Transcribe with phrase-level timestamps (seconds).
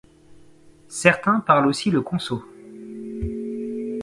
[0.87, 2.43] Certains parlent aussi le konso.